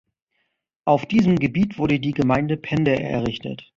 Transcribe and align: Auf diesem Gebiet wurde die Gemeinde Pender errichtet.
Auf 0.83 1.05
diesem 1.05 1.35
Gebiet 1.37 1.77
wurde 1.77 1.99
die 1.99 2.13
Gemeinde 2.15 2.57
Pender 2.57 2.99
errichtet. 2.99 3.69